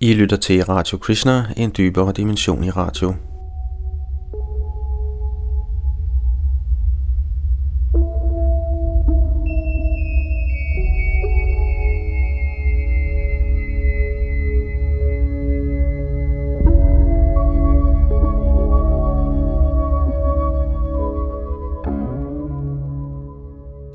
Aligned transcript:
I 0.00 0.14
lytter 0.14 0.36
til 0.36 0.64
Radio 0.64 0.98
Krishna, 0.98 1.44
en 1.56 1.72
dybere 1.76 2.12
dimension 2.12 2.64
i 2.64 2.70
radio. 2.70 3.14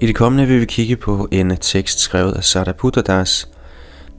I 0.02 0.08
det 0.08 0.16
kommende 0.16 0.48
vil 0.48 0.62
vi 0.62 0.66
kigge 0.66 0.96
på 0.96 1.28
en 1.32 1.58
tekst 1.58 2.00
skrevet 2.00 2.32
af 2.34 2.44
Sariputta 2.44 3.02
Das, 3.02 3.48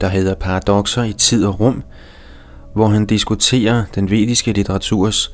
der 0.03 0.09
hedder 0.09 0.35
Paradoxer 0.35 1.03
i 1.03 1.13
tid 1.13 1.45
og 1.45 1.59
rum, 1.59 1.83
hvor 2.73 2.87
han 2.87 3.05
diskuterer 3.05 3.83
den 3.95 4.09
vediske 4.09 4.51
litteraturs 4.51 5.31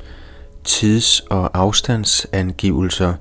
tids- 0.64 1.20
og 1.30 1.50
afstandsangivelser 1.58 3.14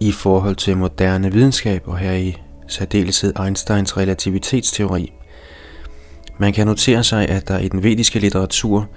i 0.00 0.12
forhold 0.12 0.56
til 0.56 0.76
moderne 0.76 1.32
videnskab, 1.32 1.82
og 1.86 1.98
her 1.98 2.12
i 2.12 2.36
særdeleshed 2.68 3.32
Einsteins 3.44 3.96
relativitetsteori. 3.96 5.12
Man 6.38 6.52
kan 6.52 6.66
notere 6.66 7.04
sig, 7.04 7.28
at 7.28 7.48
der 7.48 7.58
i 7.58 7.68
den 7.68 7.82
vediske 7.82 8.18
litteratur 8.18 8.88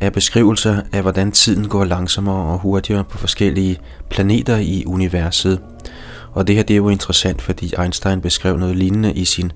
er 0.00 0.10
beskrivelser 0.10 0.80
af, 0.92 1.02
hvordan 1.02 1.32
tiden 1.32 1.68
går 1.68 1.84
langsommere 1.84 2.52
og 2.52 2.58
hurtigere 2.58 3.04
på 3.04 3.18
forskellige 3.18 3.78
planeter 4.10 4.56
i 4.56 4.84
universet. 4.86 5.60
Og 6.32 6.46
det 6.46 6.56
her 6.56 6.62
det 6.62 6.74
er 6.74 6.78
jo 6.78 6.88
interessant, 6.88 7.42
fordi 7.42 7.74
Einstein 7.82 8.20
beskrev 8.20 8.56
noget 8.56 8.76
lignende 8.76 9.12
i 9.12 9.24
sin 9.24 9.52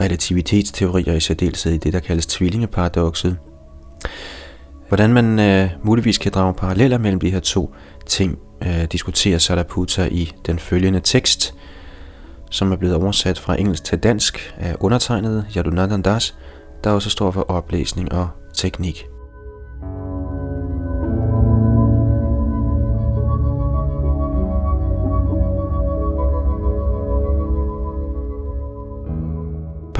relativitetsteorier, 0.00 1.14
i 1.14 1.20
særdeleshed 1.20 1.72
i 1.72 1.76
det, 1.76 1.92
der 1.92 2.00
kaldes 2.00 2.26
tvillingeparadoxet. 2.26 3.36
Hvordan 4.88 5.12
man 5.12 5.38
øh, 5.38 5.70
muligvis 5.82 6.18
kan 6.18 6.32
drage 6.32 6.54
paralleller 6.54 6.98
mellem 6.98 7.20
de 7.20 7.30
her 7.30 7.40
to 7.40 7.74
ting, 8.06 8.38
øh, 8.66 8.84
diskuterer 8.84 9.38
Saraputta 9.38 10.08
i 10.10 10.32
den 10.46 10.58
følgende 10.58 11.00
tekst, 11.00 11.54
som 12.50 12.72
er 12.72 12.76
blevet 12.76 12.96
oversat 12.96 13.38
fra 13.38 13.60
engelsk 13.60 13.84
til 13.84 13.98
dansk 13.98 14.54
af 14.58 14.76
undertegnet 14.80 15.46
Yadunandandas, 15.56 16.34
der 16.84 16.90
også 16.90 17.10
står 17.10 17.30
for 17.30 17.50
oplæsning 17.50 18.12
og 18.12 18.28
teknik. 18.54 19.09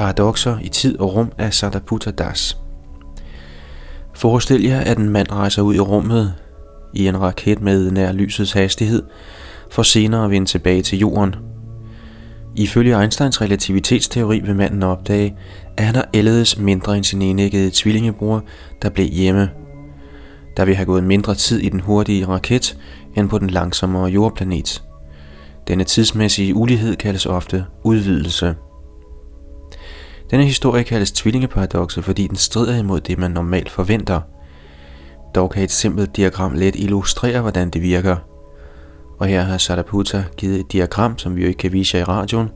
Paradoxer 0.01 0.59
i 0.63 0.69
tid 0.69 0.99
og 0.99 1.15
rum 1.15 1.33
af 1.39 1.55
Sariputta 1.55 2.11
Das. 2.11 2.59
Forestil 4.15 4.63
jer, 4.63 4.81
at 4.81 4.99
en 4.99 5.09
mand 5.09 5.33
rejser 5.33 5.63
ud 5.63 5.75
i 5.75 5.81
rummet 5.81 6.35
i 6.95 7.09
en 7.09 7.21
raket 7.21 7.61
med 7.61 7.91
nær 7.91 8.13
lysets 8.13 8.53
hastighed, 8.53 9.03
for 9.71 9.83
senere 9.83 10.25
at 10.25 10.31
vende 10.31 10.47
tilbage 10.47 10.83
til 10.83 10.99
jorden. 10.99 11.35
Ifølge 12.57 13.01
Einsteins 13.01 13.41
relativitetsteori 13.41 14.41
vil 14.41 14.57
manden 14.57 14.83
opdage, 14.83 15.37
at 15.77 15.85
han 15.85 15.95
har 15.95 16.09
ældes 16.15 16.59
mindre 16.59 16.97
end 16.97 17.05
sin 17.05 17.23
enæggede 17.23 17.71
tvillingebror, 17.75 18.45
der 18.83 18.91
blev 18.91 19.07
hjemme. 19.07 19.51
Der 20.57 20.65
vil 20.65 20.77
have 20.77 20.87
gået 20.87 21.05
mindre 21.05 21.35
tid 21.35 21.61
i 21.61 21.69
den 21.69 21.81
hurtige 21.81 22.29
raket 22.29 22.79
end 23.17 23.29
på 23.29 23.39
den 23.39 23.51
langsommere 23.51 24.07
jordplanet. 24.07 24.83
Denne 25.69 25.85
tidsmæssige 25.85 26.55
ulighed 26.55 26.97
kaldes 26.97 27.27
ofte 27.27 27.65
udvidelse. 27.85 28.55
Denne 30.31 30.45
historie 30.45 30.85
kaldes 30.85 31.13
tvillingeparadoxet, 31.13 32.05
fordi 32.05 32.27
den 32.27 32.37
strider 32.37 32.79
imod 32.79 33.01
det, 33.01 33.19
man 33.19 33.31
normalt 33.31 33.71
forventer. 33.71 34.21
Dog 35.35 35.51
kan 35.51 35.63
et 35.63 35.71
simpelt 35.71 36.17
diagram 36.17 36.53
let 36.55 36.77
illustrere, 36.77 37.41
hvordan 37.41 37.71
det 37.71 37.83
virker. 37.83 38.17
Og 39.19 39.27
her 39.27 39.43
har 39.43 39.59
Sadaputa 39.59 40.25
givet 40.37 40.61
et 40.61 40.73
diagram, 40.73 41.19
som 41.19 41.37
vi 41.37 41.43
jo 41.43 41.49
ikke 41.49 41.59
kan 41.59 41.73
vise 41.73 41.97
jer 41.97 42.03
i 42.03 42.05
radioen, 42.05 42.49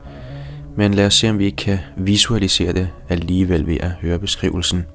men 0.77 0.93
lad 0.93 1.05
os 1.05 1.13
se, 1.13 1.29
om 1.29 1.39
vi 1.39 1.45
ikke 1.45 1.55
kan 1.55 1.79
visualisere 1.97 2.73
det 2.73 2.89
alligevel 3.09 3.67
ved 3.67 3.77
at 3.79 3.91
høre 3.91 4.19
beskrivelsen. 4.19 4.85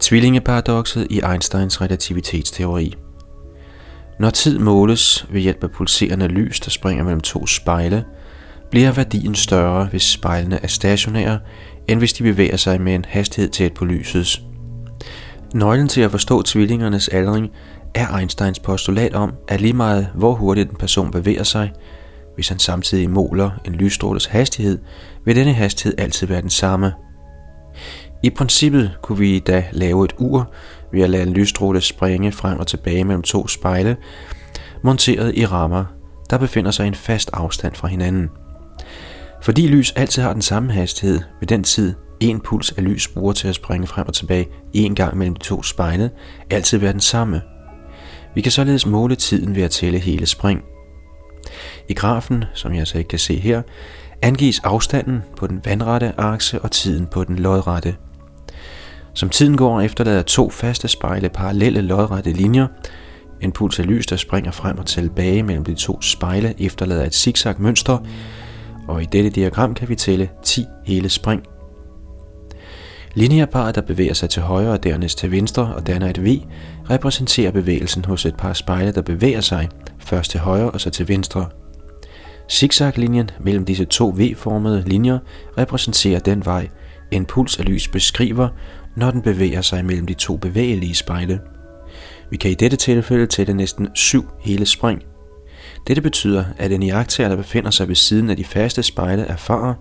Tvillingeparadoxet 0.00 1.06
i 1.10 1.20
Einsteins 1.32 1.80
relativitetsteori. 1.80 2.94
Når 4.18 4.30
tid 4.30 4.58
måles 4.58 5.26
ved 5.30 5.40
hjælp 5.40 5.64
af 5.64 5.70
pulserende 5.70 6.28
lys, 6.28 6.60
der 6.60 6.70
springer 6.70 7.04
mellem 7.04 7.20
to 7.20 7.46
spejle, 7.46 8.04
bliver 8.70 8.92
værdien 8.92 9.34
større, 9.34 9.84
hvis 9.84 10.02
spejlene 10.02 10.58
er 10.62 10.66
stationære, 10.66 11.38
end 11.88 11.98
hvis 11.98 12.12
de 12.12 12.22
bevæger 12.22 12.56
sig 12.56 12.80
med 12.80 12.94
en 12.94 13.04
hastighed 13.08 13.50
tæt 13.50 13.72
på 13.72 13.84
lysets. 13.84 14.42
Nøglen 15.54 15.88
til 15.88 16.00
at 16.00 16.10
forstå 16.10 16.42
tvillingernes 16.42 17.08
aldring 17.08 17.50
er 17.94 18.16
Einsteins 18.16 18.58
postulat 18.58 19.14
om, 19.14 19.32
at 19.48 19.60
lige 19.60 19.72
meget 19.72 20.08
hvor 20.14 20.34
hurtigt 20.34 20.70
en 20.70 20.76
person 20.76 21.10
bevæger 21.10 21.42
sig, 21.42 21.72
hvis 22.34 22.48
han 22.48 22.58
samtidig 22.58 23.10
måler 23.10 23.50
en 23.64 23.74
lysstråles 23.74 24.26
hastighed, 24.26 24.78
vil 25.24 25.36
denne 25.36 25.52
hastighed 25.52 26.00
altid 26.00 26.26
være 26.26 26.42
den 26.42 26.50
samme. 26.50 26.92
I 28.22 28.30
princippet 28.30 28.98
kunne 29.02 29.18
vi 29.18 29.38
da 29.38 29.64
lave 29.72 30.04
et 30.04 30.14
ur 30.18 30.52
ved 30.92 31.02
at 31.02 31.10
lade 31.10 31.22
en 31.22 31.32
lysstråle 31.32 31.80
springe 31.80 32.32
frem 32.32 32.58
og 32.58 32.66
tilbage 32.66 33.04
mellem 33.04 33.22
to 33.22 33.48
spejle, 33.48 33.96
monteret 34.82 35.34
i 35.36 35.46
rammer, 35.46 35.84
der 36.30 36.38
befinder 36.38 36.70
sig 36.70 36.84
i 36.84 36.88
en 36.88 36.94
fast 36.94 37.30
afstand 37.32 37.74
fra 37.74 37.88
hinanden. 37.88 38.28
Fordi 39.42 39.66
lys 39.66 39.92
altid 39.96 40.22
har 40.22 40.32
den 40.32 40.42
samme 40.42 40.72
hastighed, 40.72 41.20
vil 41.40 41.48
den 41.48 41.64
tid, 41.64 41.94
en 42.20 42.40
puls 42.40 42.72
af 42.72 42.84
lys 42.84 43.08
bruger 43.08 43.32
til 43.32 43.48
at 43.48 43.54
springe 43.54 43.86
frem 43.86 44.06
og 44.06 44.14
tilbage 44.14 44.48
en 44.72 44.94
gang 44.94 45.16
mellem 45.16 45.36
de 45.36 45.44
to 45.44 45.62
spejle, 45.62 46.10
altid 46.50 46.78
være 46.78 46.92
den 46.92 47.00
samme. 47.00 47.42
Vi 48.34 48.40
kan 48.40 48.52
således 48.52 48.86
måle 48.86 49.14
tiden 49.14 49.54
ved 49.54 49.62
at 49.62 49.70
tælle 49.70 49.98
hele 49.98 50.26
spring. 50.26 50.62
I 51.88 51.94
grafen, 51.94 52.44
som 52.54 52.74
jeg 52.74 52.86
så 52.86 52.98
ikke 52.98 53.08
kan 53.08 53.18
se 53.18 53.36
her, 53.36 53.62
angives 54.22 54.58
afstanden 54.58 55.22
på 55.36 55.46
den 55.46 55.60
vandrette 55.64 56.12
akse 56.18 56.60
og 56.60 56.70
tiden 56.70 57.06
på 57.06 57.24
den 57.24 57.38
lodrette. 57.38 57.96
Som 59.14 59.28
tiden 59.28 59.56
går, 59.56 59.80
efterlader 59.80 60.22
to 60.22 60.50
faste 60.50 60.88
spejle 60.88 61.28
parallelle 61.28 61.80
lodrette 61.80 62.32
linjer. 62.32 62.66
En 63.40 63.52
puls 63.52 63.78
af 63.78 63.86
lys, 63.86 64.06
der 64.06 64.16
springer 64.16 64.50
frem 64.50 64.78
og 64.78 64.86
tilbage 64.86 65.42
mellem 65.42 65.64
de 65.64 65.74
to 65.74 66.02
spejle, 66.02 66.54
efterlader 66.58 67.04
et 67.04 67.14
zigzag 67.14 67.54
mønster, 67.58 67.98
og 68.88 69.02
i 69.02 69.04
dette 69.04 69.30
diagram 69.30 69.74
kan 69.74 69.88
vi 69.88 69.94
tælle 69.94 70.30
10 70.42 70.66
hele 70.84 71.08
spring. 71.08 71.42
Linjeparet, 73.14 73.74
der 73.74 73.80
bevæger 73.80 74.14
sig 74.14 74.30
til 74.30 74.42
højre 74.42 74.70
og 74.70 74.82
dernæst 74.82 75.18
til 75.18 75.30
venstre 75.30 75.74
og 75.74 75.86
danner 75.86 76.10
et 76.10 76.24
V, 76.24 76.36
repræsenterer 76.90 77.50
bevægelsen 77.50 78.04
hos 78.04 78.26
et 78.26 78.36
par 78.36 78.52
spejle, 78.52 78.92
der 78.92 79.02
bevæger 79.02 79.40
sig 79.40 79.68
først 79.98 80.30
til 80.30 80.40
højre 80.40 80.70
og 80.70 80.80
så 80.80 80.90
til 80.90 81.08
venstre. 81.08 81.46
Zigzag-linjen 82.50 83.30
mellem 83.40 83.64
disse 83.64 83.84
to 83.84 84.14
V-formede 84.16 84.84
linjer 84.86 85.18
repræsenterer 85.58 86.20
den 86.20 86.44
vej, 86.44 86.68
en 87.10 87.26
puls 87.26 87.58
af 87.58 87.64
lys 87.64 87.88
beskriver, 87.88 88.48
når 88.96 89.10
den 89.10 89.22
bevæger 89.22 89.60
sig 89.60 89.84
mellem 89.84 90.06
de 90.06 90.14
to 90.14 90.36
bevægelige 90.36 90.94
spejle. 90.94 91.40
Vi 92.30 92.36
kan 92.36 92.50
i 92.50 92.54
dette 92.54 92.76
tilfælde 92.76 93.26
tælle 93.26 93.54
næsten 93.54 93.88
syv 93.94 94.24
hele 94.40 94.66
spring– 94.66 95.02
dette 95.88 96.02
betyder, 96.02 96.44
at 96.58 96.72
en 96.72 96.82
iagtager, 96.82 97.28
der 97.28 97.36
befinder 97.36 97.70
sig 97.70 97.88
ved 97.88 97.94
siden 97.94 98.30
af 98.30 98.36
de 98.36 98.44
faste 98.44 98.82
spejle, 98.82 99.22
erfarer, 99.22 99.74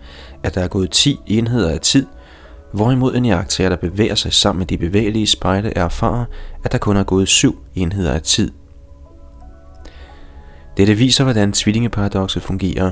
at 0.44 0.56
der 0.56 0.62
er 0.62 0.68
gået 0.68 0.91
10 0.91 1.19
enheder 1.28 1.72
af 1.72 1.79
tid, 1.79 2.06
hvorimod 2.73 3.16
en 3.16 3.25
iagtager, 3.25 3.69
der 3.69 3.75
bevæger 3.75 4.16
sig 4.16 4.34
sammen 4.34 4.59
med 4.59 4.67
de 4.67 4.78
bevægelige 4.78 5.28
spejle, 5.28 5.78
erfarer, 5.78 6.25
at 6.63 6.72
der 6.72 6.78
kun 6.78 6.97
er 6.97 7.03
gået 7.03 7.28
7 7.28 7.63
enheder 7.75 8.13
af 8.13 8.22
tid. 8.22 8.51
Dette 10.78 10.94
viser, 10.94 11.23
hvordan 11.23 11.53
tvillingeparadoxet 11.53 12.44
fungerer. 12.44 12.91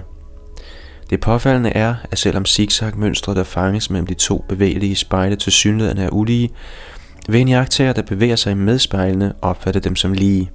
Det 1.10 1.22
påfaldende 1.22 1.70
er, 1.70 1.96
at 2.12 2.18
selvom 2.18 2.46
zigzag-mønstre, 2.46 3.36
der 3.36 3.44
fanges 3.44 3.90
mellem 3.90 4.08
de 4.08 4.14
to 4.14 4.46
bevægelige 4.50 4.96
spejle 4.96 5.36
til 5.36 5.52
synligheden 5.52 5.98
er 5.98 6.10
ulige, 6.10 6.50
vil 7.30 7.42
en 7.42 7.48
jagttager, 7.48 7.94
der 7.94 8.02
bevæger 8.02 8.36
sig 8.36 8.58
med 8.58 8.80
spejlene, 8.80 9.34
opfatte 9.42 9.80
dem 9.80 9.96
som 9.96 10.14
lige. 10.14 10.52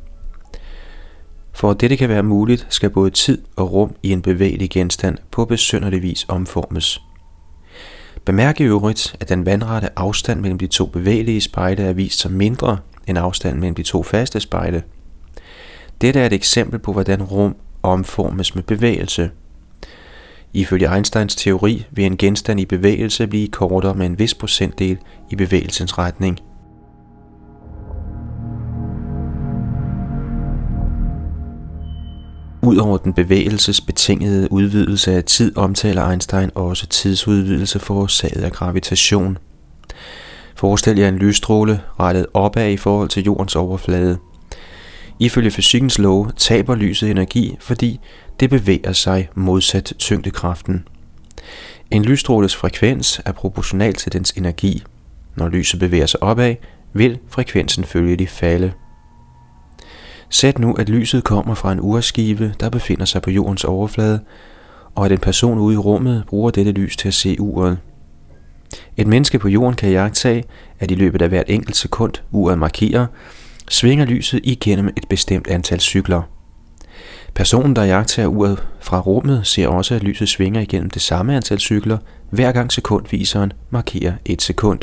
For 1.61 1.71
at 1.71 1.81
dette 1.81 1.97
kan 1.97 2.09
være 2.09 2.23
muligt, 2.23 2.67
skal 2.71 2.91
både 2.91 3.11
tid 3.11 3.39
og 3.57 3.73
rum 3.73 3.95
i 4.03 4.13
en 4.13 4.23
bevægelig 4.23 4.71
genstand 4.71 5.19
på 5.31 5.45
besynderlig 5.45 6.03
vis 6.03 6.27
omformes. 6.29 7.03
Bemærk 8.25 8.61
i 8.61 8.65
øvrigt, 8.65 9.17
at 9.21 9.29
den 9.29 9.47
vandrette 9.47 9.99
afstand 9.99 10.41
mellem 10.41 10.59
de 10.59 10.67
to 10.67 10.87
bevægelige 10.87 11.41
spejle 11.41 11.83
er 11.83 11.93
vist 11.93 12.19
som 12.21 12.33
mindre 12.33 12.79
end 13.07 13.19
afstanden 13.19 13.61
mellem 13.61 13.75
de 13.75 13.83
to 13.83 14.03
faste 14.03 14.41
spejle. 14.41 14.83
Dette 16.01 16.21
er 16.21 16.27
et 16.27 16.33
eksempel 16.33 16.79
på, 16.79 16.93
hvordan 16.93 17.23
rum 17.23 17.57
omformes 17.83 18.55
med 18.55 18.63
bevægelse. 18.63 19.31
Ifølge 20.53 20.95
Einsteins 20.95 21.37
teori 21.37 21.87
vil 21.91 22.05
en 22.05 22.17
genstand 22.17 22.61
i 22.61 22.65
bevægelse 22.65 23.27
blive 23.27 23.49
kortere 23.49 23.95
med 23.95 24.07
en 24.07 24.19
vis 24.19 24.35
procentdel 24.35 24.99
i 25.31 25.37
bevægelsens 25.37 25.99
retning– 25.99 26.39
Udover 32.63 32.97
den 32.97 33.13
bevægelsesbetingede 33.13 34.53
udvidelse 34.53 35.13
af 35.13 35.25
tid, 35.25 35.57
omtaler 35.57 36.09
Einstein 36.09 36.51
også 36.55 36.87
tidsudvidelse 36.87 37.79
forårsaget 37.79 38.43
af 38.43 38.53
gravitation. 38.53 39.39
Forestil 40.57 40.99
jer 40.99 41.09
en 41.09 41.19
lysstråle 41.19 41.81
rettet 42.01 42.27
opad 42.35 42.71
i 42.71 42.77
forhold 42.77 43.09
til 43.09 43.25
jordens 43.25 43.57
overflade. 43.57 44.19
Ifølge 45.19 45.51
fysikkens 45.51 45.99
lov 45.99 46.33
taber 46.37 46.75
lyset 46.75 47.11
energi, 47.11 47.57
fordi 47.61 48.01
det 48.41 48.51
bevæger 48.51 48.93
sig 48.93 49.29
modsat 49.35 49.93
tyngdekraften. 49.99 50.85
En 51.91 52.05
lysstråles 52.05 52.57
frekvens 52.57 53.21
er 53.25 53.33
proportional 53.33 53.95
til 53.95 54.13
dens 54.13 54.31
energi. 54.31 54.83
Når 55.37 55.49
lyset 55.49 55.81
bevæger 55.81 56.07
sig 56.07 56.23
opad, 56.23 56.55
vil 56.93 57.19
frekvensen 57.29 57.85
følgelig 57.85 58.29
falde. 58.29 58.73
Sæt 60.31 60.59
nu, 60.59 60.75
at 60.75 60.89
lyset 60.89 61.25
kommer 61.25 61.55
fra 61.55 61.73
en 61.73 61.81
urskive, 61.81 62.55
der 62.61 62.69
befinder 62.69 63.05
sig 63.05 63.23
på 63.23 63.31
jordens 63.31 63.65
overflade, 63.65 64.21
og 64.95 65.07
at 65.07 65.13
en 65.13 65.19
person 65.19 65.59
ude 65.59 65.75
i 65.75 65.79
rummet 65.79 66.25
bruger 66.27 66.51
dette 66.51 66.73
lys 66.73 66.97
til 66.97 67.09
at 67.09 67.15
se 67.15 67.37
uret. 67.41 67.79
Et 68.97 69.07
menneske 69.07 69.39
på 69.39 69.49
jorden 69.49 69.75
kan 69.75 69.91
jagtage, 69.91 70.45
at 70.81 70.91
i 70.91 70.95
løbet 70.95 71.23
af 71.23 71.29
hvert 71.29 71.45
enkelt 71.49 71.77
sekund 71.77 72.13
uret 72.31 72.59
markerer, 72.59 73.07
svinger 73.69 74.05
lyset 74.05 74.41
igennem 74.45 74.89
et 74.89 75.09
bestemt 75.09 75.47
antal 75.47 75.81
cykler. 75.81 76.23
Personen, 77.35 77.77
der 77.77 77.85
jagter 77.85 78.27
uret 78.27 78.63
fra 78.81 79.01
rummet, 79.01 79.47
ser 79.47 79.69
også, 79.69 79.95
at 79.95 80.03
lyset 80.03 80.29
svinger 80.29 80.61
igennem 80.61 80.91
det 80.91 81.03
samme 81.03 81.37
antal 81.37 81.59
cykler, 81.59 81.99
hver 82.31 82.53
gang 82.53 82.73
sekundviseren 82.73 83.53
markerer 83.71 84.13
et 84.25 84.43
sekund. 84.43 84.81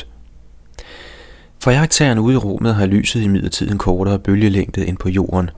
For 1.63 1.71
jagttageren 1.71 2.19
ude 2.19 2.33
i 2.33 2.38
rummet 2.38 2.75
har 2.75 2.86
lyset 2.86 3.21
i 3.21 3.27
midlertid 3.27 3.71
en 3.71 3.77
kortere 3.77 4.19
bølgelængde 4.19 4.86
end 4.86 4.98
på 4.98 5.09
jorden. 5.09 5.50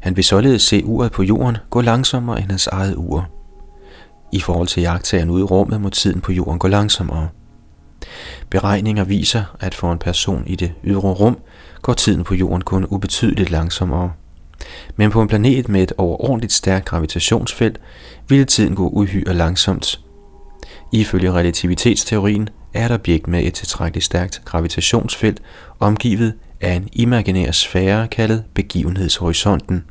Han 0.00 0.16
vil 0.16 0.24
således 0.24 0.62
se 0.62 0.84
uret 0.84 1.12
på 1.12 1.22
jorden 1.22 1.56
gå 1.70 1.80
langsommere 1.80 2.40
end 2.40 2.50
hans 2.50 2.66
eget 2.66 2.94
ur. 2.94 3.26
I 4.32 4.40
forhold 4.40 4.68
til 4.68 4.82
jagttageren 4.82 5.30
ude 5.30 5.40
i 5.40 5.44
rummet 5.44 5.80
må 5.80 5.90
tiden 5.90 6.20
på 6.20 6.32
jorden 6.32 6.58
gå 6.58 6.68
langsommere. 6.68 7.28
Beregninger 8.50 9.04
viser, 9.04 9.56
at 9.60 9.74
for 9.74 9.92
en 9.92 9.98
person 9.98 10.44
i 10.46 10.56
det 10.56 10.72
ydre 10.84 11.12
rum 11.12 11.38
går 11.82 11.92
tiden 11.92 12.24
på 12.24 12.34
jorden 12.34 12.62
kun 12.62 12.86
ubetydeligt 12.90 13.50
langsommere. 13.50 14.12
Men 14.96 15.10
på 15.10 15.22
en 15.22 15.28
planet 15.28 15.68
med 15.68 15.82
et 15.82 15.92
overordentligt 15.98 16.52
stærkt 16.52 16.84
gravitationsfelt 16.84 17.80
ville 18.28 18.44
tiden 18.44 18.74
gå 18.74 18.88
uhyre 18.88 19.34
langsomt. 19.34 20.00
Ifølge 20.92 21.32
relativitetsteorien 21.32 22.48
er 22.74 22.86
et 22.86 22.92
objekt 22.92 23.26
med 23.26 23.44
et 23.44 23.54
tilstrækkeligt 23.54 24.04
stærkt 24.04 24.42
gravitationsfelt 24.44 25.40
omgivet 25.78 26.34
af 26.60 26.72
en 26.72 26.88
imaginær 26.92 27.50
sfære 27.50 28.08
kaldet 28.08 28.44
begivenhedshorisonten. 28.54 29.84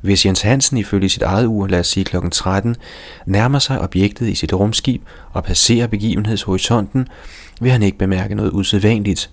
Hvis 0.00 0.26
Jens 0.26 0.40
Hansen 0.40 0.76
ifølge 0.78 1.08
sit 1.08 1.22
eget 1.22 1.46
ur, 1.46 1.66
lad 1.66 1.80
os 1.80 1.86
sige 1.86 2.04
kl. 2.04 2.16
13, 2.32 2.76
nærmer 3.26 3.58
sig 3.58 3.80
objektet 3.80 4.28
i 4.28 4.34
sit 4.34 4.52
rumskib 4.52 5.02
og 5.32 5.44
passerer 5.44 5.86
begivenhedshorisonten, 5.86 7.08
vil 7.60 7.70
han 7.70 7.82
ikke 7.82 7.98
bemærke 7.98 8.34
noget 8.34 8.52
usædvanligt. 8.52 9.30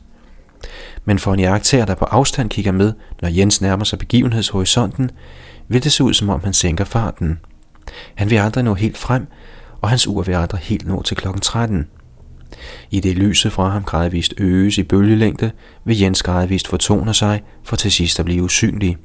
Men 1.05 1.19
for 1.19 1.33
en 1.33 1.39
jagttager, 1.39 1.85
der 1.85 1.95
på 1.95 2.05
afstand 2.05 2.49
kigger 2.49 2.71
med, 2.71 2.93
når 3.21 3.29
Jens 3.29 3.61
nærmer 3.61 3.83
sig 3.83 3.99
begivenhedshorisonten, 3.99 5.11
vil 5.67 5.83
det 5.83 5.91
se 5.91 6.03
ud 6.03 6.13
som 6.13 6.29
om 6.29 6.41
han 6.43 6.53
sænker 6.53 6.85
farten. 6.85 7.39
Han 8.15 8.29
vil 8.29 8.35
aldrig 8.35 8.63
nå 8.63 8.73
helt 8.73 8.97
frem, 8.97 9.27
og 9.81 9.89
hans 9.89 10.07
ur 10.07 10.23
vil 10.23 10.33
aldrig 10.33 10.61
helt 10.61 10.87
nå 10.87 11.01
til 11.01 11.17
klokken 11.17 11.41
13. 11.41 11.87
I 12.91 12.99
det 12.99 13.17
lyset 13.17 13.51
fra 13.51 13.69
ham 13.69 13.83
gradvist 13.83 14.33
øges 14.37 14.77
i 14.77 14.83
bølgelængde, 14.83 15.51
vil 15.85 15.99
Jens 15.99 16.23
gradvist 16.23 16.67
fortoner 16.67 17.13
sig 17.13 17.43
for 17.63 17.75
til 17.75 17.91
sidst 17.91 18.19
at 18.19 18.25
blive 18.25 18.43
usynlig. 18.43 18.97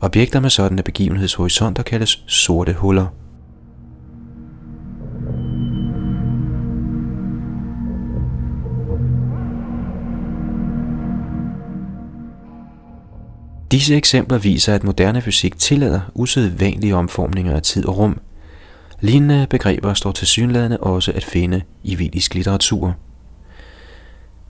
Objekter 0.00 0.40
med 0.40 0.50
sådanne 0.50 0.82
begivenhedshorisonter 0.82 1.82
kaldes 1.82 2.24
sorte 2.26 2.72
huller. 2.72 3.06
Disse 13.74 13.96
eksempler 13.96 14.38
viser, 14.38 14.74
at 14.74 14.84
moderne 14.84 15.20
fysik 15.20 15.58
tillader 15.58 16.00
usædvanlige 16.14 16.96
omformninger 16.96 17.56
af 17.56 17.62
tid 17.62 17.86
og 17.86 17.98
rum. 17.98 18.20
Lignende 19.00 19.46
begreber 19.50 19.94
står 19.94 20.12
til 20.12 20.26
synlædende 20.26 20.78
også 20.78 21.12
at 21.12 21.24
finde 21.24 21.62
i 21.82 21.98
vedisk 21.98 22.34
litteratur. 22.34 22.96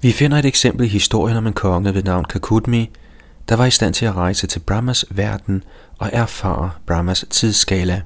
Vi 0.03 0.13
finder 0.13 0.39
et 0.39 0.45
eksempel 0.45 0.87
i 0.87 0.89
historien 0.89 1.37
om 1.37 1.47
en 1.47 1.53
konge 1.53 1.95
ved 1.95 2.03
navn 2.03 2.25
Kakudmi, 2.25 2.91
der 3.49 3.57
var 3.57 3.67
i 3.67 3.71
stand 3.71 3.95
til 3.95 4.07
at 4.07 4.17
rejse 4.17 4.47
til 4.47 4.61
Brahmas 4.61 5.05
verden 5.11 5.63
og 5.99 6.11
erfare 6.13 6.71
Brahmas 6.87 7.25
tidsskala. 7.31 8.03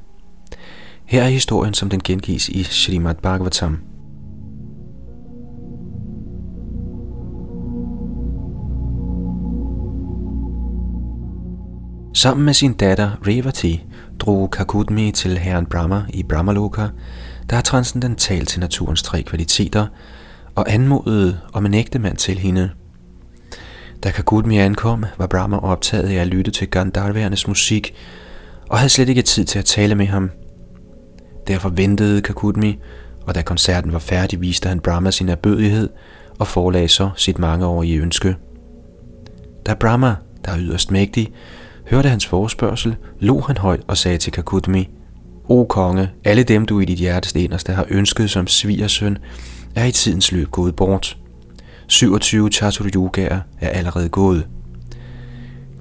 Her 1.04 1.22
er 1.22 1.28
historien, 1.28 1.74
som 1.74 1.88
den 1.88 2.00
gengives 2.04 2.48
i 2.48 2.62
Srimad 2.62 3.14
Bhagavatam. 3.14 3.87
Sammen 12.18 12.44
med 12.44 12.54
sin 12.54 12.72
datter 12.72 13.10
Revati 13.26 13.84
drog 14.18 14.50
Kakudmi 14.50 15.12
til 15.12 15.38
herren 15.38 15.66
Brahma 15.66 16.04
i 16.08 16.22
Brahmaloka, 16.22 16.86
der 17.50 17.56
er 17.56 17.60
transcendental 17.60 18.46
til 18.46 18.60
naturens 18.60 19.02
tre 19.02 19.22
kvaliteter, 19.22 19.86
og 20.54 20.72
anmodede 20.72 21.40
om 21.52 21.66
en 21.66 21.74
ægte 21.74 21.98
mand 21.98 22.16
til 22.16 22.38
hende. 22.38 22.70
Da 24.02 24.10
Kakudmi 24.10 24.58
ankom, 24.58 25.04
var 25.18 25.26
Brahma 25.26 25.58
optaget 25.58 26.08
af 26.08 26.14
at 26.14 26.26
lytte 26.26 26.50
til 26.50 26.70
Gandharvernes 26.70 27.48
musik, 27.48 27.94
og 28.70 28.78
havde 28.78 28.90
slet 28.90 29.08
ikke 29.08 29.22
tid 29.22 29.44
til 29.44 29.58
at 29.58 29.64
tale 29.64 29.94
med 29.94 30.06
ham. 30.06 30.30
Derfor 31.48 31.68
ventede 31.68 32.22
Kakudmi, 32.22 32.78
og 33.26 33.34
da 33.34 33.42
koncerten 33.42 33.92
var 33.92 33.98
færdig, 33.98 34.40
viste 34.40 34.68
han 34.68 34.80
Brahma 34.80 35.10
sin 35.10 35.28
erbødighed 35.28 35.88
og 36.38 36.46
forelagde 36.46 36.88
så 36.88 37.10
sit 37.16 37.38
mangeårige 37.38 38.00
ønske. 38.00 38.36
Da 39.66 39.74
Brahma, 39.74 40.14
der 40.44 40.52
er 40.52 40.58
yderst 40.58 40.90
mægtig, 40.90 41.32
hørte 41.90 42.08
hans 42.08 42.26
forespørgsel, 42.26 42.96
lå 43.20 43.40
han 43.40 43.56
højt 43.56 43.80
og 43.86 43.96
sagde 43.96 44.18
til 44.18 44.32
Kakudmi, 44.32 44.88
O 45.48 45.64
konge, 45.64 46.10
alle 46.24 46.42
dem 46.42 46.66
du 46.66 46.80
i 46.80 46.84
dit 46.84 46.98
hjertes 46.98 47.32
inderste 47.32 47.72
har 47.72 47.86
ønsket 47.90 48.30
som 48.30 48.46
svigersøn, 48.46 49.18
er 49.74 49.84
i 49.84 49.92
tidens 49.92 50.32
løb 50.32 50.50
gået 50.50 50.76
bort. 50.76 51.16
27 51.86 52.50
Chaturyugaer 52.50 53.40
er 53.60 53.68
allerede 53.68 54.08
gået. 54.08 54.46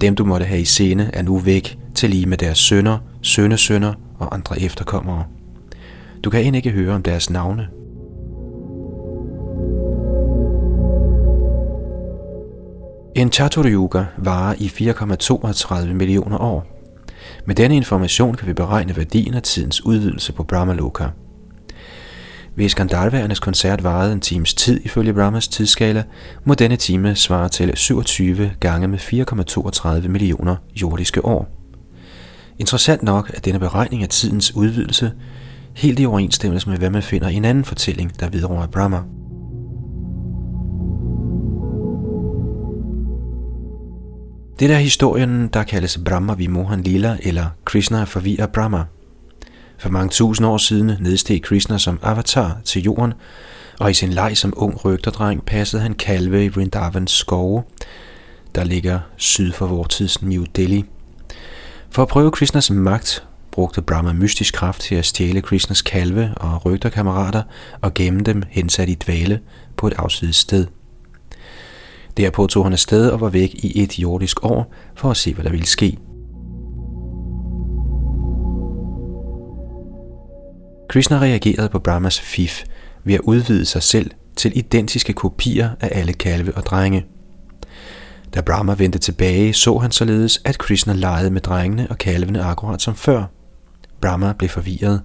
Dem 0.02 0.16
du 0.16 0.26
måtte 0.26 0.46
have 0.46 0.62
i 0.62 0.66
scene 0.66 1.10
er 1.14 1.22
nu 1.22 1.38
væk, 1.38 1.78
til 1.96 2.10
lige 2.10 2.26
med 2.26 2.38
deres 2.38 2.58
sønner, 2.58 2.98
sønnesønner 3.22 3.94
og 4.20 4.34
andre 4.36 4.62
efterkommere. 4.62 5.24
Du 6.24 6.30
kan 6.30 6.44
end 6.44 6.56
ikke 6.56 6.72
høre 6.72 6.96
om 6.96 7.04
deres 7.04 7.30
navne. 7.30 7.68
En 13.18 13.32
Chaturyuga 13.32 14.04
varer 14.18 14.56
i 14.58 14.68
4,32 14.68 15.94
millioner 15.94 16.38
år. 16.38 16.66
Med 17.46 17.56
denne 17.56 17.76
information 17.76 18.36
kan 18.36 18.48
vi 18.48 18.54
beregne 18.54 18.98
værdien 18.98 19.34
af 19.34 19.42
tidens 19.42 19.86
udvidelse 19.86 20.34
på 20.34 20.44
Brahmaloka. 20.44 21.04
Hvis 22.56 22.76
Gandalvernes 22.76 23.40
koncert 23.40 23.84
varede 23.84 24.14
en 24.14 24.20
times 24.20 24.54
tid 24.54 24.82
ifølge 24.84 25.14
Brahmas 25.14 25.48
tidsskala, 25.48 26.04
må 26.44 26.54
denne 26.54 26.76
time 26.76 27.16
svare 27.16 27.50
til 27.50 27.78
27 27.78 28.52
gange 28.60 28.88
med 28.88 29.00
4,32 29.00 30.08
millioner 30.08 30.56
jordiske 30.82 31.26
år. 31.26 31.48
Interessant 32.60 33.04
nok 33.04 33.32
er 33.34 33.40
denne 33.40 33.60
beregning 33.60 34.04
af 34.04 34.10
tidens 34.10 34.56
udvidelse 34.56 35.12
helt 35.74 36.00
i 36.00 36.06
overensstemmelse 36.06 36.70
med, 36.70 36.78
hvad 36.78 36.90
man 36.90 37.04
finder 37.04 37.30
i 37.30 37.34
en 37.34 37.46
anden 37.46 37.66
fortælling, 37.66 38.20
der 38.20 38.30
vedrører 38.30 38.68
Brahma. 38.68 39.17
Det 44.60 44.72
er 44.72 44.78
historien, 44.78 45.48
der 45.48 45.64
kaldes 45.64 46.00
Brahma 46.06 46.34
Vimohan 46.34 46.84
Lila 46.84 47.18
eller 47.24 47.46
Krishna 47.66 48.04
forvirrer 48.04 48.48
Brahma. 48.48 48.84
For 49.78 49.90
mange 49.90 50.10
tusind 50.10 50.48
år 50.48 50.58
siden 50.58 50.92
nedsteg 51.00 51.42
Krishna 51.42 51.78
som 51.78 52.00
avatar 52.04 52.58
til 52.66 52.84
jorden, 52.84 53.14
og 53.80 53.92
i 53.92 53.94
sin 53.94 54.14
leg 54.14 54.38
som 54.38 54.54
ung 54.56 54.86
rygterdreng 54.86 55.46
passede 55.46 55.82
han 55.82 55.94
kalve 55.94 56.46
i 56.46 56.48
Vrindavans 56.48 57.12
skove, 57.12 57.64
der 58.56 58.64
ligger 58.64 59.00
syd 59.18 59.52
for 59.52 59.68
vor 59.68 59.84
tids 59.84 60.22
New 60.22 60.46
Delhi. 60.56 60.86
For 61.90 62.02
at 62.02 62.08
prøve 62.08 62.32
Krishnas 62.32 62.72
magt, 62.72 63.24
brugte 63.52 63.82
Brahma 63.82 64.14
mystisk 64.14 64.54
kraft 64.54 64.82
til 64.82 64.96
at 64.96 65.06
stjæle 65.06 65.42
Krishnas 65.42 65.82
kalve 65.82 66.34
og 66.38 66.66
rygterkammerater 66.66 67.44
og 67.82 67.94
gemme 67.94 68.22
dem 68.22 68.44
hensat 68.50 68.90
i 68.90 68.96
dvale 68.96 69.40
på 69.76 69.88
et 69.88 69.94
afsides 69.94 70.36
sted. 70.36 70.68
Derpå 72.18 72.48
tog 72.48 72.66
han 72.66 72.74
afsted 72.74 73.10
og 73.10 73.22
var 73.22 73.30
væk 73.30 73.54
i 73.54 73.84
et 73.84 74.00
jordisk 74.00 74.46
år 74.46 74.74
for 74.96 75.12
at 75.12 75.18
se, 75.18 75.34
hvad 75.34 75.44
der 75.44 75.52
ville 75.52 75.66
ske. 75.66 75.98
Krishna 80.90 81.18
reagerede 81.18 81.70
på 81.70 81.80
Brahmas 81.80 82.20
fif 82.20 82.64
ved 83.04 83.14
at 83.14 83.22
udvide 83.22 83.66
sig 83.66 83.84
selv 83.84 84.12
til 84.36 84.58
identiske 84.58 85.14
kopier 85.14 85.70
af 85.80 85.90
alle 85.92 86.14
kalve 86.14 86.56
og 86.56 86.64
drenge. 86.64 87.06
Da 88.36 88.42
Brahma 88.42 88.74
vendte 88.74 89.00
tilbage, 89.00 89.54
så 89.54 89.78
han 89.78 89.92
således, 89.92 90.42
at 90.46 90.58
Krishna 90.58 90.94
legede 90.94 91.32
med 91.32 91.42
drengene 91.42 91.88
og 91.90 91.98
kalvene 91.98 92.44
akkurat 92.44 92.82
som 92.82 92.96
før. 92.96 93.24
Brahma 94.02 94.34
blev 94.34 94.50
forvirret. 94.50 95.02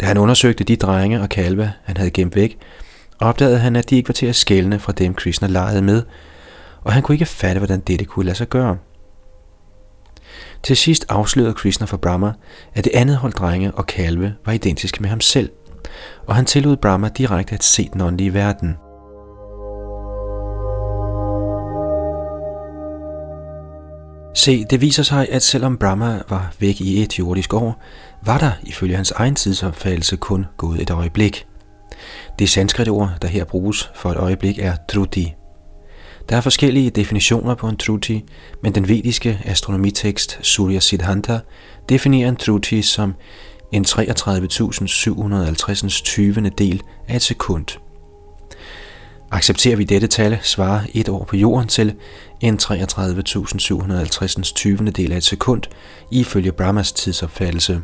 Da 0.00 0.06
han 0.06 0.18
undersøgte 0.18 0.64
de 0.64 0.76
drenge 0.76 1.20
og 1.20 1.28
kalve, 1.28 1.72
han 1.84 1.96
havde 1.96 2.10
gemt 2.10 2.36
væk, 2.36 2.58
opdagede 3.20 3.58
han, 3.58 3.76
at 3.76 3.90
de 3.90 3.96
ikke 3.96 4.08
var 4.08 4.12
til 4.12 4.26
at 4.26 4.36
skælne 4.36 4.78
fra 4.78 4.92
dem, 4.92 5.14
Krishna 5.14 5.48
legede 5.48 5.82
med, 5.82 6.02
og 6.82 6.92
han 6.92 7.02
kunne 7.02 7.14
ikke 7.14 7.26
fatte, 7.26 7.58
hvordan 7.58 7.80
dette 7.80 8.04
kunne 8.04 8.24
lade 8.24 8.36
sig 8.36 8.48
gøre. 8.48 8.76
Til 10.62 10.76
sidst 10.76 11.06
afslørede 11.08 11.54
Krishna 11.54 11.86
for 11.86 11.96
Brahma, 11.96 12.32
at 12.74 12.84
det 12.84 12.92
andet 12.94 13.16
hold 13.16 13.32
drenge 13.32 13.72
og 13.72 13.86
kalve 13.86 14.34
var 14.46 14.52
identiske 14.52 15.02
med 15.02 15.10
ham 15.10 15.20
selv, 15.20 15.50
og 16.26 16.34
han 16.34 16.44
tillod 16.44 16.76
Brahma 16.76 17.08
direkte 17.08 17.54
at 17.54 17.64
se 17.64 17.88
den 17.92 18.00
åndelige 18.00 18.34
verden. 18.34 18.76
Se, 24.34 24.64
det 24.64 24.80
viser 24.80 25.02
sig, 25.02 25.28
at 25.30 25.42
selvom 25.42 25.78
Brahma 25.78 26.22
var 26.28 26.52
væk 26.58 26.80
i 26.80 27.02
et 27.02 27.18
jordisk 27.18 27.54
år, 27.54 27.82
var 28.22 28.38
der 28.38 28.52
ifølge 28.62 28.96
hans 28.96 29.10
egen 29.10 29.34
tidsopfattelse 29.34 30.16
kun 30.16 30.46
gået 30.56 30.82
et 30.82 30.90
øjeblik. 30.90 31.46
Det 32.40 32.50
sanskritord, 32.50 33.10
der 33.22 33.28
her 33.28 33.44
bruges 33.44 33.90
for 33.94 34.10
et 34.10 34.16
øjeblik, 34.16 34.58
er 34.58 34.76
truti. 34.88 35.34
Der 36.28 36.36
er 36.36 36.40
forskellige 36.40 36.90
definitioner 36.90 37.54
på 37.54 37.68
en 37.68 37.76
truti, 37.76 38.24
men 38.62 38.74
den 38.74 38.88
vediske 38.88 39.40
astronomitekst 39.44 40.38
Surya 40.42 40.80
Siddhanta 40.80 41.40
definerer 41.88 42.28
en 42.28 42.36
truti 42.36 42.82
som 42.82 43.14
en 43.72 43.84
33.750 43.84 46.02
20. 46.04 46.50
del 46.58 46.82
af 47.08 47.16
et 47.16 47.22
sekund. 47.22 47.66
Accepterer 49.30 49.76
vi 49.76 49.84
dette 49.84 50.06
tal, 50.06 50.38
svarer 50.42 50.80
et 50.94 51.08
år 51.08 51.24
på 51.24 51.36
jorden 51.36 51.68
til 51.68 51.94
en 52.40 52.58
33.750 52.62 54.52
20. 54.54 54.76
del 54.76 55.12
af 55.12 55.16
et 55.16 55.24
sekund, 55.24 55.62
ifølge 56.10 56.52
Brahmas 56.52 56.92
tidsopfattelse. 56.92 57.80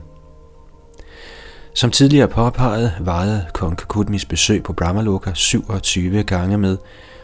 Som 1.77 1.91
tidligere 1.91 2.29
påpeget, 2.29 2.93
varede 3.01 3.47
kong 3.53 3.77
Kakudmis 3.77 4.25
besøg 4.25 4.63
på 4.63 4.73
Brahmaloka 4.73 5.33
27 5.35 6.23
gange 6.23 6.59
med 6.59 6.77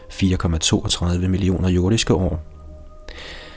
4,32 0.09 1.27
millioner 1.27 1.69
jordiske 1.69 2.13
år. 2.13 2.39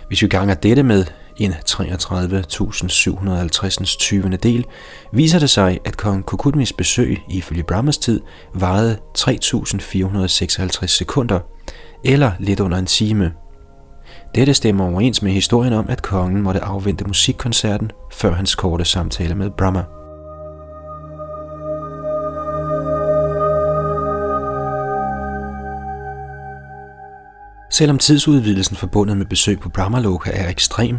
Hvis 0.09 0.23
vi 0.23 0.29
ganger 0.29 0.55
dette 0.55 0.83
med 0.83 1.05
en 1.37 1.53
33.750 1.53 3.99
20. 3.99 4.37
del, 4.37 4.65
viser 5.13 5.39
det 5.39 5.51
sig, 5.51 5.79
at 5.85 5.97
kong 5.97 6.27
Kukudmis 6.27 6.73
besøg 6.73 7.19
ifølge 7.31 7.63
Brahmas 7.63 7.99
tid 7.99 8.21
varede 8.55 8.99
3.456 9.19 10.87
sekunder, 10.87 11.41
eller 12.05 12.33
lidt 12.39 12.61
under 12.61 12.79
en 12.79 12.87
time. 12.87 13.33
Dette 14.35 14.55
stemmer 14.55 14.85
overens 14.85 15.23
med 15.23 15.33
historien 15.33 15.73
om, 15.73 15.87
at 15.89 16.03
kongen 16.03 16.43
måtte 16.43 16.61
afvente 16.61 17.05
musikkoncerten 17.05 17.91
før 18.13 18.33
hans 18.33 18.55
korte 18.55 18.85
samtale 18.85 19.35
med 19.35 19.51
Brahma. 19.51 19.85
Selvom 27.77 27.99
tidsudvidelsen 27.99 28.77
forbundet 28.77 29.17
med 29.17 29.27
besøg 29.27 29.61
på 29.61 29.69
Brahmaloka 29.69 30.31
er 30.35 30.49
ekstrem, 30.49 30.99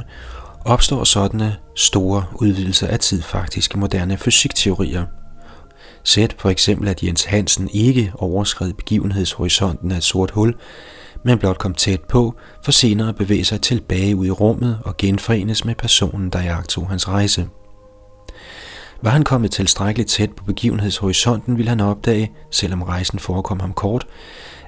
opstår 0.65 1.03
sådanne 1.03 1.55
store 1.75 2.23
udvidelser 2.35 2.87
af 2.87 2.99
tid 2.99 3.21
faktisk 3.21 3.75
i 3.75 3.77
moderne 3.77 4.17
fysikteorier. 4.17 5.05
Sæt 6.03 6.35
for 6.39 6.49
eksempel, 6.49 6.87
at 6.87 7.03
Jens 7.03 7.23
Hansen 7.23 7.69
ikke 7.73 8.11
overskred 8.15 8.73
begivenhedshorisonten 8.73 9.91
af 9.91 9.97
et 9.97 10.03
sort 10.03 10.31
hul, 10.31 10.55
men 11.25 11.39
blot 11.39 11.57
kom 11.57 11.73
tæt 11.73 12.01
på, 12.01 12.35
for 12.63 12.71
senere 12.71 13.09
at 13.09 13.15
bevæge 13.15 13.45
sig 13.45 13.61
tilbage 13.61 14.15
ud 14.15 14.25
i 14.25 14.31
rummet 14.31 14.79
og 14.85 14.97
genforenes 14.97 15.65
med 15.65 15.75
personen, 15.75 16.29
der 16.29 16.41
jagtog 16.41 16.89
hans 16.89 17.07
rejse. 17.07 17.47
Var 19.01 19.09
han 19.09 19.23
kommet 19.23 19.51
tilstrækkeligt 19.51 20.09
tæt 20.09 20.31
på 20.31 20.43
begivenhedshorisonten, 20.43 21.57
ville 21.57 21.69
han 21.69 21.79
opdage, 21.79 22.31
selvom 22.51 22.81
rejsen 22.81 23.19
forekom 23.19 23.59
ham 23.59 23.73
kort, 23.73 24.07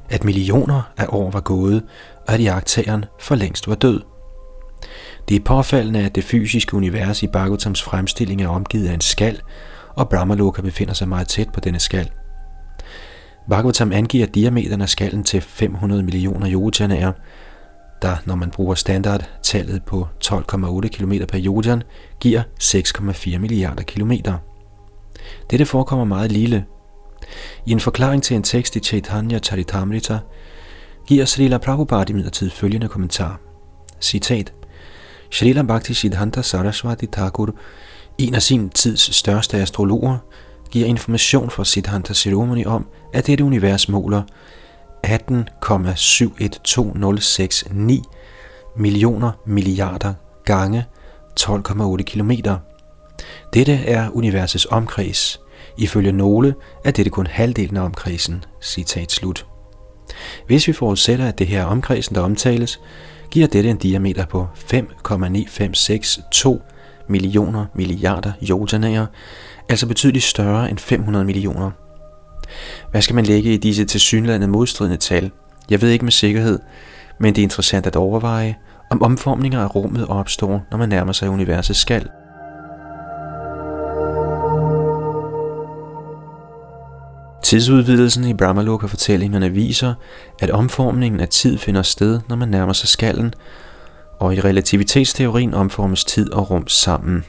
at 0.09 0.23
millioner 0.23 0.81
af 0.97 1.05
år 1.09 1.31
var 1.31 1.39
gået, 1.39 1.83
og 2.27 2.33
at 2.33 2.43
jagttageren 2.43 3.05
for 3.19 3.35
længst 3.35 3.67
var 3.67 3.75
død. 3.75 4.01
Det 5.29 5.35
er 5.35 5.43
påfaldende, 5.45 6.05
at 6.05 6.15
det 6.15 6.23
fysiske 6.23 6.73
univers 6.73 7.23
i 7.23 7.27
Bhagavatams 7.27 7.83
fremstilling 7.83 8.41
er 8.41 8.47
omgivet 8.47 8.87
af 8.87 8.93
en 8.93 9.01
skal, 9.01 9.41
og 9.95 10.09
Brahmaloka 10.09 10.61
befinder 10.61 10.93
sig 10.93 11.07
meget 11.07 11.27
tæt 11.27 11.49
på 11.53 11.59
denne 11.59 11.79
skal. 11.79 12.11
Bhagavatam 13.49 13.91
angiver 13.91 14.25
diameteren 14.25 14.81
af 14.81 14.89
skallen 14.89 15.23
til 15.23 15.41
500 15.41 16.03
millioner 16.03 16.51
yojanaer, 16.51 17.11
der, 18.01 18.15
når 18.25 18.35
man 18.35 18.51
bruger 18.51 18.75
standardtallet 18.75 19.83
på 19.83 20.07
12,8 20.25 20.87
km 20.87 21.13
per 21.29 21.39
yojan, 21.45 21.83
giver 22.19 22.43
6,4 22.63 23.37
milliarder 23.37 23.83
kilometer. 23.83 24.37
Dette 25.51 25.65
forekommer 25.65 26.05
meget 26.05 26.31
lille, 26.31 26.65
i 27.65 27.71
en 27.71 27.79
forklaring 27.79 28.23
til 28.23 28.35
en 28.35 28.43
tekst 28.43 28.75
i 28.75 28.79
Chaitanya 28.79 29.39
Charitamrita 29.39 30.19
giver 31.07 31.25
Srila 31.25 31.57
Prabhupada 31.57 32.11
imidlertid 32.11 32.49
følgende 32.49 32.87
kommentar. 32.87 33.39
Citat. 34.01 34.53
Srila 35.31 35.61
Bhakti 35.61 35.93
Siddhanta 35.93 36.41
Saraswati 36.41 37.05
Thakur, 37.05 37.55
en 38.17 38.35
af 38.35 38.41
sin 38.41 38.69
tids 38.69 39.15
største 39.15 39.57
astrologer, 39.57 40.17
giver 40.71 40.87
information 40.87 41.49
fra 41.49 41.65
Siddhanta 41.65 42.13
Ceremony 42.13 42.65
om, 42.65 42.87
at 43.13 43.27
dette 43.27 43.43
univers 43.43 43.89
måler 43.89 44.23
18,712069 45.07 48.03
millioner 48.77 49.31
milliarder 49.45 50.13
gange 50.45 50.85
12,8 51.39 52.03
kilometer. 52.03 52.57
Dette 53.53 53.73
er 53.73 54.09
universets 54.09 54.67
omkreds, 54.71 55.39
Ifølge 55.77 56.11
nogle 56.11 56.55
er 56.85 56.91
dette 56.91 57.11
kun 57.11 57.27
halvdelen 57.27 57.77
af 57.77 57.81
omkredsen. 57.81 58.43
Citat 58.61 59.11
slut. 59.11 59.45
Hvis 60.47 60.67
vi 60.67 60.73
forudsætter, 60.73 61.27
at 61.27 61.39
det 61.39 61.47
her 61.47 61.65
omkredsen, 61.65 62.15
der 62.15 62.21
omtales, 62.21 62.79
giver 63.31 63.47
dette 63.47 63.69
en 63.69 63.77
diameter 63.77 64.25
på 64.25 64.47
5,9562 64.73 67.05
millioner 67.09 67.65
milliarder 67.75 68.31
jordanager, 68.41 69.05
altså 69.69 69.87
betydeligt 69.87 70.25
større 70.25 70.69
end 70.69 70.77
500 70.77 71.25
millioner. 71.25 71.71
Hvad 72.91 73.01
skal 73.01 73.15
man 73.15 73.25
lægge 73.25 73.53
i 73.53 73.57
disse 73.57 73.85
tilsyneladende 73.85 74.47
modstridende 74.47 74.97
tal? 74.97 75.31
Jeg 75.69 75.81
ved 75.81 75.89
ikke 75.89 76.05
med 76.05 76.11
sikkerhed, 76.11 76.59
men 77.19 77.35
det 77.35 77.41
er 77.41 77.43
interessant 77.43 77.87
at 77.87 77.95
overveje, 77.95 78.55
om 78.91 79.01
omformninger 79.01 79.59
af 79.59 79.75
rummet 79.75 80.07
opstår, 80.07 80.65
når 80.71 80.77
man 80.77 80.89
nærmer 80.89 81.13
sig 81.13 81.29
universets 81.29 81.79
skal– 81.79 82.09
Tidsudvidelsen 87.49 88.23
i 88.23 88.33
Brahmaloka-fortællingerne 88.33 89.49
viser, 89.49 89.93
at 90.39 90.49
omformningen 90.49 91.19
af 91.19 91.27
tid 91.27 91.57
finder 91.57 91.81
sted, 91.81 92.19
når 92.27 92.35
man 92.35 92.49
nærmer 92.49 92.73
sig 92.73 92.89
skallen, 92.89 93.33
og 94.19 94.35
i 94.35 94.41
relativitetsteorien 94.41 95.53
omformes 95.53 96.05
tid 96.05 96.31
og 96.31 96.49
rum 96.51 96.67
sammen. 96.67 97.25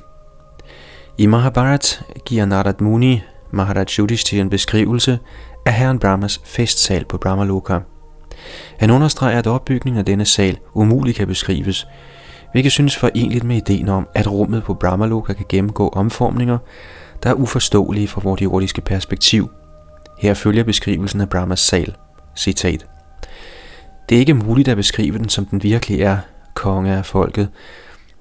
I 1.18 1.26
Mahabharat 1.26 2.02
giver 2.24 2.44
Narad 2.44 2.80
Muni 2.80 3.22
Maharaj 3.50 3.84
Yudhishthir 3.98 4.40
en 4.40 4.50
beskrivelse 4.50 5.18
af 5.66 5.72
herren 5.72 5.98
Brahmas 5.98 6.40
festsal 6.44 7.04
på 7.04 7.18
Brahmaloka. 7.18 7.78
Han 8.78 8.90
understreger, 8.90 9.38
at 9.38 9.46
opbygningen 9.46 9.98
af 9.98 10.04
denne 10.04 10.24
sal 10.24 10.58
umuligt 10.74 11.16
kan 11.16 11.26
beskrives, 11.26 11.86
hvilket 12.52 12.72
synes 12.72 12.96
forenligt 12.96 13.44
med 13.44 13.56
ideen 13.56 13.88
om, 13.88 14.08
at 14.14 14.30
rummet 14.30 14.62
på 14.62 14.74
Brahmaloka 14.74 15.32
kan 15.32 15.46
gennemgå 15.48 15.88
omformninger, 15.88 16.58
der 17.22 17.30
er 17.30 17.34
uforståelige 17.34 18.08
fra 18.08 18.20
vores 18.24 18.42
jordiske 18.42 18.80
perspektiv– 18.80 19.50
her 20.20 20.34
følger 20.34 20.64
beskrivelsen 20.64 21.20
af 21.20 21.28
Brahmas 21.28 21.60
sal. 21.60 21.96
Citat. 22.36 22.86
Det 24.08 24.14
er 24.14 24.20
ikke 24.20 24.34
muligt 24.34 24.68
at 24.68 24.76
beskrive 24.76 25.18
den, 25.18 25.28
som 25.28 25.44
den 25.44 25.62
virkelig 25.62 26.00
er, 26.00 26.18
konge 26.54 26.92
af 26.92 27.06
folket. 27.06 27.48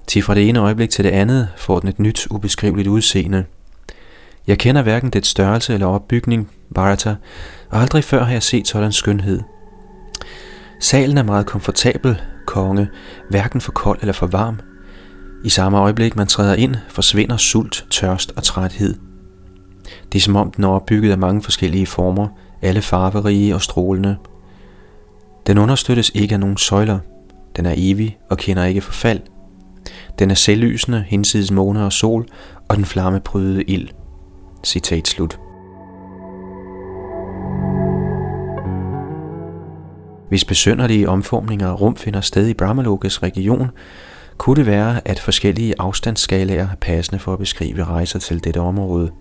Til 0.06 0.22
fra 0.22 0.34
det 0.34 0.48
ene 0.48 0.58
øjeblik 0.58 0.90
til 0.90 1.04
det 1.04 1.10
andet 1.10 1.48
får 1.56 1.80
den 1.80 1.88
et 1.88 1.98
nyt, 1.98 2.26
ubeskriveligt 2.30 2.88
udseende. 2.88 3.44
Jeg 4.46 4.58
kender 4.58 4.82
hverken 4.82 5.10
dets 5.10 5.28
størrelse 5.28 5.74
eller 5.74 5.86
opbygning, 5.86 6.50
Bharata, 6.74 7.16
og 7.70 7.80
aldrig 7.80 8.04
før 8.04 8.24
har 8.24 8.32
jeg 8.32 8.42
set 8.42 8.68
sådan 8.68 8.92
skønhed. 8.92 9.40
Salen 10.80 11.18
er 11.18 11.22
meget 11.22 11.46
komfortabel, 11.46 12.20
konge, 12.46 12.88
hverken 13.30 13.60
for 13.60 13.72
kold 13.72 13.98
eller 14.00 14.12
for 14.12 14.26
varm. 14.26 14.60
I 15.44 15.48
samme 15.48 15.78
øjeblik 15.78 16.16
man 16.16 16.26
træder 16.26 16.54
ind, 16.54 16.76
forsvinder 16.88 17.36
sult, 17.36 17.86
tørst 17.90 18.32
og 18.36 18.42
træthed– 18.42 18.94
det 20.12 20.18
er 20.18 20.22
som 20.22 20.36
om 20.36 20.50
den 20.50 20.64
er 20.64 20.68
opbygget 20.68 21.10
af 21.10 21.18
mange 21.18 21.42
forskellige 21.42 21.86
former, 21.86 22.28
alle 22.62 22.82
farverige 22.82 23.54
og 23.54 23.62
strålende. 23.62 24.16
Den 25.46 25.58
understøttes 25.58 26.10
ikke 26.14 26.34
af 26.34 26.40
nogen 26.40 26.56
søjler. 26.56 26.98
Den 27.56 27.66
er 27.66 27.74
evig 27.76 28.18
og 28.30 28.38
kender 28.38 28.64
ikke 28.64 28.80
forfald. 28.80 29.20
Den 30.18 30.30
er 30.30 30.34
selvlysende, 30.34 31.04
hinsides 31.08 31.50
måne 31.50 31.84
og 31.84 31.92
sol, 31.92 32.26
og 32.68 32.76
den 32.76 32.84
flammeprydede 32.84 33.62
ild. 33.62 33.88
Citat 34.64 35.08
slut. 35.08 35.40
Hvis 40.28 40.44
besønderlige 40.44 41.08
omformninger 41.08 41.68
af 41.68 41.80
rum 41.80 41.96
finder 41.96 42.20
sted 42.20 42.48
i 42.48 42.54
Brahmalokas 42.54 43.22
region, 43.22 43.70
kunne 44.38 44.56
det 44.56 44.66
være, 44.66 45.08
at 45.08 45.20
forskellige 45.20 45.74
afstandsskalaer 45.78 46.68
er 46.68 46.76
passende 46.80 47.18
for 47.18 47.32
at 47.32 47.38
beskrive 47.38 47.84
rejser 47.84 48.18
til 48.18 48.44
dette 48.44 48.58
område– 48.58 49.10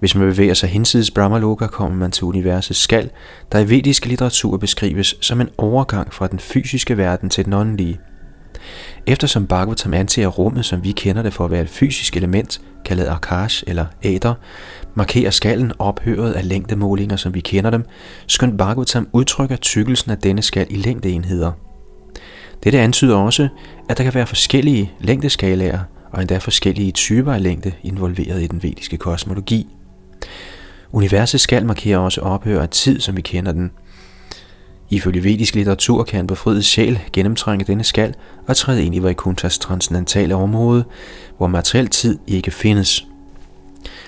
hvis 0.00 0.14
man 0.14 0.28
bevæger 0.28 0.54
sig 0.54 0.68
hinsides 0.68 1.10
Brahmaloka, 1.10 1.66
kommer 1.66 1.98
man 1.98 2.10
til 2.10 2.24
universets 2.24 2.80
skal, 2.80 3.10
der 3.52 3.58
i 3.58 3.68
vediske 3.68 4.08
litteratur 4.08 4.56
beskrives 4.56 5.14
som 5.20 5.40
en 5.40 5.48
overgang 5.58 6.14
fra 6.14 6.26
den 6.26 6.38
fysiske 6.38 6.96
verden 6.96 7.30
til 7.30 7.44
den 7.44 7.52
åndelige. 7.52 8.00
Eftersom 9.06 9.46
Bhagavatam 9.46 9.94
anser 9.94 10.26
rummet, 10.26 10.64
som 10.64 10.84
vi 10.84 10.92
kender 10.92 11.22
det 11.22 11.32
for 11.32 11.44
at 11.44 11.50
være 11.50 11.62
et 11.62 11.68
fysisk 11.68 12.16
element, 12.16 12.60
kaldet 12.84 13.08
akash 13.08 13.64
eller 13.66 13.86
æder, 14.02 14.34
markerer 14.94 15.30
skallen 15.30 15.72
ophøret 15.78 16.32
af 16.32 16.48
længdemålinger, 16.48 17.16
som 17.16 17.34
vi 17.34 17.40
kender 17.40 17.70
dem, 17.70 17.84
skønt 18.26 18.58
Bhagavatam 18.58 19.08
udtrykker 19.12 19.56
tykkelsen 19.56 20.10
af 20.10 20.18
denne 20.18 20.42
skal 20.42 20.66
i 20.70 20.76
længdeenheder. 20.76 21.52
Dette 22.64 22.80
antyder 22.80 23.16
også, 23.16 23.48
at 23.88 23.98
der 23.98 24.04
kan 24.04 24.14
være 24.14 24.26
forskellige 24.26 24.92
længdeskalaer, 25.00 25.78
og 26.12 26.20
endda 26.20 26.38
forskellige 26.38 26.92
typer 26.92 27.32
af 27.32 27.42
længde 27.42 27.72
involveret 27.82 28.42
i 28.42 28.46
den 28.46 28.62
vediske 28.62 28.96
kosmologi. 28.96 29.66
Universet 30.92 31.40
skal 31.40 31.66
markere 31.66 31.98
også 31.98 32.20
ophør 32.20 32.62
af 32.62 32.68
tid, 32.68 33.00
som 33.00 33.16
vi 33.16 33.22
kender 33.22 33.52
den. 33.52 33.70
Ifølge 34.90 35.24
vedisk 35.24 35.54
litteratur 35.54 36.04
kan 36.04 36.20
en 36.20 36.26
befriet 36.26 36.64
sjæl 36.64 36.98
gennemtrænge 37.12 37.64
denne 37.64 37.84
skal 37.84 38.14
og 38.46 38.56
træde 38.56 38.84
ind 38.84 38.94
i 38.94 39.02
Vaikunthas 39.02 39.58
transcendentale 39.58 40.34
område, 40.34 40.84
hvor 41.36 41.46
materiel 41.46 41.88
tid 41.88 42.18
ikke 42.26 42.50
findes. 42.50 43.06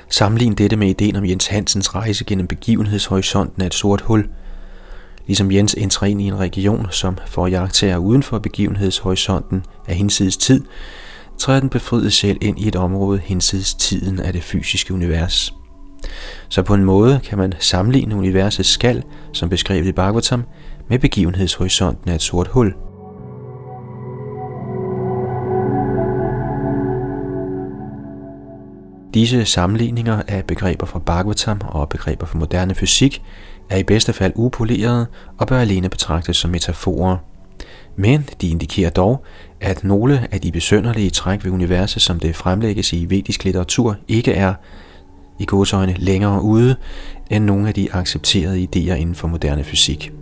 Sammenlign 0.08 0.54
dette 0.54 0.76
med 0.76 0.88
ideen 0.88 1.16
om 1.16 1.24
Jens 1.24 1.46
Hansens 1.46 1.94
rejse 1.94 2.24
gennem 2.24 2.46
begivenhedshorisonten 2.46 3.62
af 3.62 3.66
et 3.66 3.74
sort 3.74 4.00
hul. 4.00 4.28
Ligesom 5.26 5.52
Jens 5.52 5.74
entrer 5.74 6.08
ind 6.08 6.22
i 6.22 6.24
en 6.24 6.38
region, 6.38 6.86
som 6.90 7.18
for 7.26 7.46
jagttager 7.46 7.96
uden 7.96 8.22
for 8.22 8.38
begivenhedshorisonten 8.38 9.64
af 9.88 9.94
hinsides 9.94 10.36
tid, 10.36 10.64
træder 11.38 11.60
den 11.60 11.68
befriede 11.68 12.10
sjæl 12.10 12.38
ind 12.40 12.58
i 12.58 12.68
et 12.68 12.76
område 12.76 13.18
hinsides 13.24 13.74
tiden 13.74 14.20
af 14.20 14.32
det 14.32 14.42
fysiske 14.42 14.94
univers. 14.94 15.61
Så 16.48 16.62
på 16.62 16.74
en 16.74 16.84
måde 16.84 17.20
kan 17.24 17.38
man 17.38 17.52
sammenligne 17.58 18.16
universets 18.16 18.68
skal, 18.68 19.02
som 19.32 19.48
beskrevet 19.48 19.86
i 19.86 19.92
Bhagavatam, 19.92 20.44
med 20.88 20.98
begivenhedshorisonten 20.98 22.10
af 22.10 22.14
et 22.14 22.22
sort 22.22 22.48
hul. 22.48 22.74
Disse 29.14 29.44
sammenligninger 29.44 30.22
af 30.28 30.44
begreber 30.44 30.86
fra 30.86 30.98
Bhagavatam 30.98 31.60
og 31.68 31.88
begreber 31.88 32.26
fra 32.26 32.38
moderne 32.38 32.74
fysik 32.74 33.22
er 33.70 33.76
i 33.76 33.82
bedste 33.82 34.12
fald 34.12 34.32
upolerede 34.36 35.06
og 35.38 35.46
bør 35.46 35.58
alene 35.58 35.88
betragtes 35.88 36.36
som 36.36 36.50
metaforer. 36.50 37.16
Men 37.96 38.28
de 38.40 38.48
indikerer 38.48 38.90
dog, 38.90 39.24
at 39.60 39.84
nogle 39.84 40.28
af 40.30 40.40
de 40.40 40.52
besønderlige 40.52 41.10
træk 41.10 41.44
ved 41.44 41.52
universet, 41.52 42.02
som 42.02 42.20
det 42.20 42.36
fremlægges 42.36 42.92
i 42.92 43.06
vedisk 43.10 43.44
litteratur, 43.44 43.96
ikke 44.08 44.32
er 44.32 44.54
i 45.38 45.44
godsøjne 45.44 45.94
længere 45.98 46.42
ude 46.42 46.76
end 47.30 47.44
nogle 47.44 47.68
af 47.68 47.74
de 47.74 47.88
accepterede 47.92 48.62
idéer 48.62 48.94
inden 48.94 49.14
for 49.14 49.28
moderne 49.28 49.64
fysik. 49.64 50.12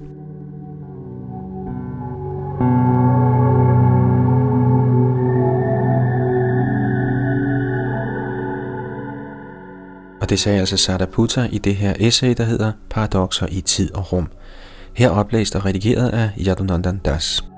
Og 10.20 10.30
det 10.30 10.38
sagde 10.38 10.58
altså 10.58 10.76
Sardaputa 10.76 11.48
i 11.52 11.58
det 11.58 11.76
her 11.76 11.94
essay, 11.98 12.34
der 12.36 12.44
hedder 12.44 12.72
Paradoxer 12.90 13.46
i 13.50 13.60
tid 13.60 13.94
og 13.94 14.12
rum. 14.12 14.28
Her 14.94 15.10
oplæst 15.10 15.56
og 15.56 15.64
redigeret 15.64 16.08
af 16.08 16.30
Yadunandan 16.46 17.00
Das. 17.04 17.49